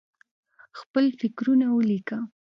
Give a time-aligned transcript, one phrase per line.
[0.79, 2.17] خپل فکرونه ولیکه.